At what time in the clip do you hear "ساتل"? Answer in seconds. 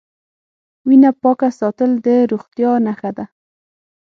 1.59-1.91